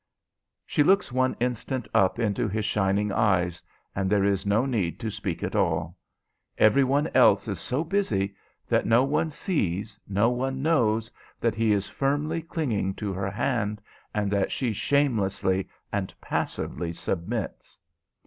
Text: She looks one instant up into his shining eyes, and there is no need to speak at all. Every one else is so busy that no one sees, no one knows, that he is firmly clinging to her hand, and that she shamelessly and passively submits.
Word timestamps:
She 0.65 0.81
looks 0.81 1.11
one 1.11 1.35
instant 1.39 1.87
up 1.93 2.17
into 2.17 2.47
his 2.47 2.65
shining 2.65 3.11
eyes, 3.11 3.61
and 3.95 4.09
there 4.09 4.23
is 4.25 4.47
no 4.47 4.65
need 4.65 4.99
to 5.01 5.11
speak 5.11 5.43
at 5.43 5.55
all. 5.55 5.95
Every 6.57 6.83
one 6.83 7.05
else 7.13 7.47
is 7.47 7.59
so 7.59 7.83
busy 7.83 8.33
that 8.67 8.87
no 8.87 9.03
one 9.03 9.29
sees, 9.29 9.99
no 10.07 10.31
one 10.31 10.63
knows, 10.63 11.11
that 11.39 11.53
he 11.53 11.71
is 11.71 11.87
firmly 11.87 12.41
clinging 12.41 12.95
to 12.95 13.13
her 13.13 13.29
hand, 13.29 13.79
and 14.11 14.31
that 14.31 14.51
she 14.51 14.73
shamelessly 14.73 15.69
and 15.91 16.11
passively 16.19 16.93
submits. 16.93 17.77